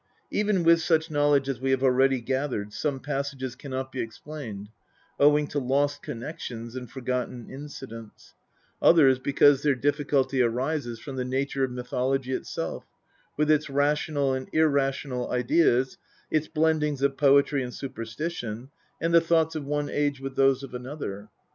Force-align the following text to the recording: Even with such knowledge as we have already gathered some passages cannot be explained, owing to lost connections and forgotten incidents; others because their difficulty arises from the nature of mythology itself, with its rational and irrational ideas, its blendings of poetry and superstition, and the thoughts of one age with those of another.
Even 0.31 0.63
with 0.63 0.81
such 0.81 1.11
knowledge 1.11 1.47
as 1.47 1.61
we 1.61 1.69
have 1.69 1.83
already 1.83 2.21
gathered 2.21 2.73
some 2.73 2.99
passages 2.99 3.55
cannot 3.55 3.91
be 3.91 3.99
explained, 4.01 4.69
owing 5.19 5.45
to 5.45 5.59
lost 5.59 6.01
connections 6.01 6.75
and 6.75 6.89
forgotten 6.89 7.47
incidents; 7.51 8.33
others 8.81 9.19
because 9.19 9.61
their 9.61 9.75
difficulty 9.75 10.41
arises 10.41 10.99
from 10.99 11.17
the 11.17 11.23
nature 11.23 11.63
of 11.63 11.69
mythology 11.69 12.31
itself, 12.33 12.83
with 13.37 13.51
its 13.51 13.69
rational 13.69 14.33
and 14.33 14.49
irrational 14.55 15.29
ideas, 15.29 15.99
its 16.31 16.47
blendings 16.47 17.03
of 17.03 17.15
poetry 17.15 17.61
and 17.61 17.75
superstition, 17.75 18.71
and 18.99 19.13
the 19.13 19.21
thoughts 19.21 19.53
of 19.53 19.65
one 19.65 19.87
age 19.87 20.19
with 20.19 20.35
those 20.35 20.63
of 20.63 20.73
another. 20.73 21.29